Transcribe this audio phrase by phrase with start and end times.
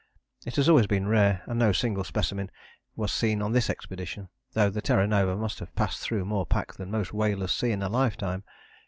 [0.47, 2.49] "It has always been rare, and no single specimen
[2.95, 6.73] was seen on this expedition, though the Terra Nova must have passed through more pack
[6.73, 8.43] than most whalers see in a life time.